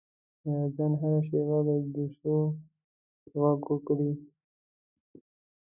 ایاز 0.45 0.71
جان 0.77 0.93
هره 1.01 1.19
شیبه 1.27 1.57
د 1.67 1.69
جوسو 1.93 2.35
غږ 3.39 3.61
وکړي. 3.69 4.11